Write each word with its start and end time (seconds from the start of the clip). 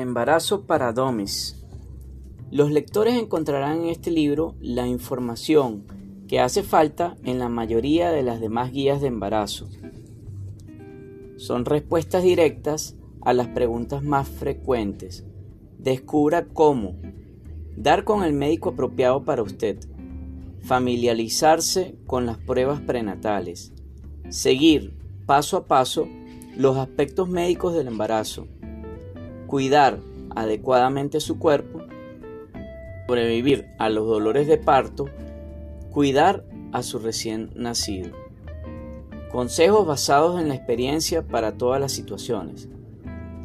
Embarazo 0.00 0.66
para 0.66 0.92
Domis. 0.92 1.64
Los 2.50 2.70
lectores 2.70 3.14
encontrarán 3.14 3.82
en 3.82 3.88
este 3.90 4.10
libro 4.10 4.54
la 4.60 4.86
información 4.86 5.84
que 6.26 6.40
hace 6.40 6.62
falta 6.62 7.16
en 7.24 7.38
la 7.38 7.48
mayoría 7.48 8.10
de 8.10 8.22
las 8.22 8.40
demás 8.40 8.72
guías 8.72 9.00
de 9.00 9.08
embarazo. 9.08 9.68
Son 11.36 11.64
respuestas 11.64 12.22
directas 12.22 12.96
a 13.22 13.32
las 13.32 13.48
preguntas 13.48 14.02
más 14.02 14.28
frecuentes. 14.28 15.24
Descubra 15.78 16.46
cómo 16.46 16.96
dar 17.76 18.04
con 18.04 18.24
el 18.24 18.32
médico 18.32 18.70
apropiado 18.70 19.24
para 19.24 19.42
usted, 19.42 19.78
familiarizarse 20.62 21.96
con 22.06 22.26
las 22.26 22.36
pruebas 22.38 22.80
prenatales, 22.80 23.72
seguir 24.28 24.94
paso 25.26 25.56
a 25.56 25.66
paso 25.66 26.08
los 26.56 26.76
aspectos 26.76 27.28
médicos 27.28 27.74
del 27.74 27.88
embarazo, 27.88 28.46
cuidar 29.50 29.98
adecuadamente 30.36 31.18
su 31.18 31.40
cuerpo, 31.40 31.80
sobrevivir 33.08 33.66
a 33.80 33.90
los 33.90 34.06
dolores 34.06 34.46
de 34.46 34.58
parto, 34.58 35.06
cuidar 35.90 36.44
a 36.70 36.84
su 36.84 37.00
recién 37.00 37.50
nacido. 37.56 38.10
Consejos 39.32 39.84
basados 39.88 40.40
en 40.40 40.46
la 40.46 40.54
experiencia 40.54 41.26
para 41.26 41.58
todas 41.58 41.80
las 41.80 41.90
situaciones. 41.90 42.68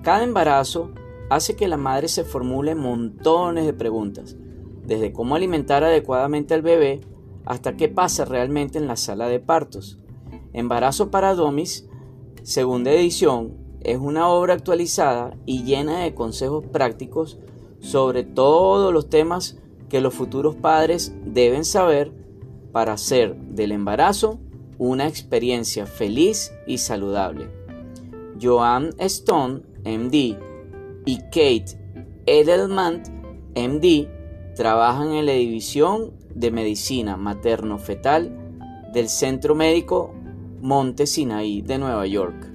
Cada 0.03 0.23
embarazo 0.23 0.91
hace 1.31 1.55
que 1.55 1.67
la 1.67 1.77
madre 1.77 2.07
se 2.07 2.23
formule 2.23 2.75
montones 2.75 3.65
de 3.65 3.73
preguntas, 3.73 4.37
desde 4.85 5.11
cómo 5.11 5.35
alimentar 5.35 5.83
adecuadamente 5.83 6.53
al 6.53 6.61
bebé 6.61 7.01
hasta 7.45 7.77
qué 7.77 7.89
pasa 7.89 8.25
realmente 8.25 8.77
en 8.77 8.85
la 8.85 8.95
sala 8.95 9.27
de 9.27 9.39
partos. 9.39 9.97
Embarazo 10.53 11.09
para 11.09 11.33
Domis, 11.33 11.89
segunda 12.43 12.91
edición, 12.91 13.64
es 13.85 13.99
una 13.99 14.29
obra 14.29 14.55
actualizada 14.55 15.37
y 15.45 15.63
llena 15.63 15.99
de 15.99 16.15
consejos 16.15 16.65
prácticos 16.65 17.37
sobre 17.79 18.23
todos 18.23 18.91
los 18.91 19.09
temas 19.09 19.57
que 19.89 20.01
los 20.01 20.13
futuros 20.13 20.55
padres 20.55 21.15
deben 21.23 21.65
saber 21.65 22.11
para 22.71 22.93
hacer 22.93 23.35
del 23.35 23.71
embarazo 23.71 24.39
una 24.79 25.07
experiencia 25.07 25.85
feliz 25.85 26.51
y 26.65 26.79
saludable. 26.79 27.49
Joan 28.41 28.89
Stone, 28.97 29.61
MD, 29.85 30.37
y 31.05 31.17
Kate 31.25 31.65
Edelman, 32.25 33.03
MD, 33.55 34.07
trabajan 34.55 35.13
en 35.13 35.27
la 35.27 35.33
División 35.33 36.11
de 36.33 36.49
Medicina 36.49 37.17
Materno-Fetal 37.17 38.91
del 38.91 39.09
Centro 39.09 39.53
Médico 39.53 40.13
Monte 40.61 41.05
Sinaí 41.05 41.61
de 41.61 41.77
Nueva 41.77 42.07
York 42.07 42.54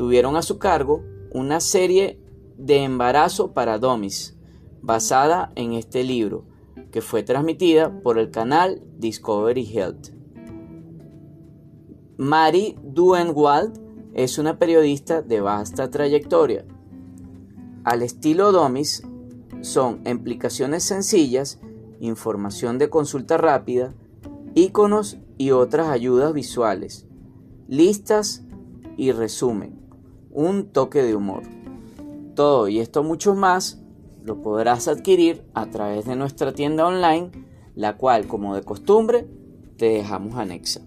tuvieron 0.00 0.34
a 0.34 0.40
su 0.40 0.58
cargo 0.58 1.04
una 1.30 1.60
serie 1.60 2.18
de 2.56 2.84
embarazo 2.84 3.52
para 3.52 3.78
domis 3.78 4.34
basada 4.80 5.52
en 5.56 5.74
este 5.74 6.04
libro 6.04 6.46
que 6.90 7.02
fue 7.02 7.22
transmitida 7.22 8.00
por 8.00 8.18
el 8.18 8.30
canal 8.30 8.82
Discovery 8.96 9.70
Health. 9.70 10.08
Mary 12.16 12.78
Duenwald 12.82 13.78
es 14.14 14.38
una 14.38 14.58
periodista 14.58 15.20
de 15.20 15.42
vasta 15.42 15.90
trayectoria. 15.90 16.64
Al 17.84 18.00
estilo 18.00 18.52
Domis 18.52 19.02
son 19.60 20.00
implicaciones 20.06 20.82
sencillas, 20.82 21.60
información 22.00 22.78
de 22.78 22.88
consulta 22.88 23.36
rápida, 23.36 23.92
iconos 24.54 25.18
y 25.36 25.50
otras 25.50 25.88
ayudas 25.88 26.32
visuales, 26.32 27.06
listas 27.68 28.46
y 28.96 29.12
resumen 29.12 29.89
un 30.32 30.68
toque 30.68 31.02
de 31.02 31.14
humor. 31.14 31.42
Todo 32.34 32.68
y 32.68 32.80
esto 32.80 33.02
mucho 33.02 33.34
más 33.34 33.80
lo 34.24 34.42
podrás 34.42 34.88
adquirir 34.88 35.44
a 35.54 35.66
través 35.66 36.04
de 36.04 36.16
nuestra 36.16 36.52
tienda 36.52 36.86
online, 36.86 37.30
la 37.74 37.96
cual 37.96 38.26
como 38.26 38.54
de 38.54 38.62
costumbre 38.62 39.26
te 39.76 39.86
dejamos 39.86 40.34
anexa. 40.36 40.82